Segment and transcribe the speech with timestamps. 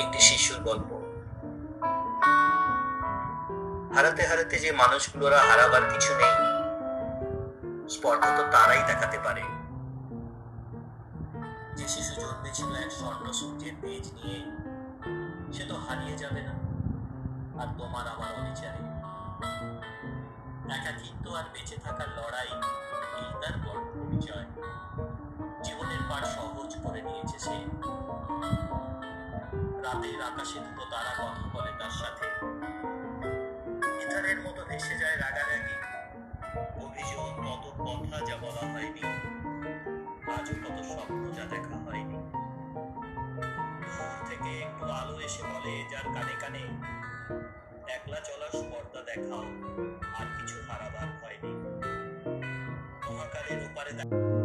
[0.00, 0.90] একটি শিশুর গল্প।
[3.94, 6.34] হারাতে হারাতে যে মানুষগুলোরা হারাবার কিছু নেই,
[7.88, 9.42] স্পর্ধা তো তারাই দেখাতে পারে।
[11.76, 14.38] যে শিশু জন্মেছিল এক স্বর্ণ সূর্যের তেজ নিয়ে,
[15.52, 16.54] সে তো হারিয়ে যাবে না।
[17.62, 18.82] আর তোমার আমার অবিচারে।
[20.76, 22.79] একাকিত্ব আর বেঁচে থাকার লড়াই
[29.84, 32.26] রাতের আকাশে দুটো তারা কথা বলে তার সাথে।
[33.98, 35.76] গিটারের মতো ভেসে যায় রাগারাগি।
[36.84, 39.02] অভিযোগ কত কথা যা বলা হয়নি,
[40.36, 42.18] আজও কত স্বপ্ন যা দেখা হয়নি।
[44.28, 46.62] থেকে একটু আলো এসে বলে, যার কানে কানে,
[47.96, 49.44] একলা চলার স্পর্ধা দেখাও,
[50.18, 51.52] আর কিছু হারাবার হয়নি
[53.06, 54.39] মহাকালের ওপারে দেখা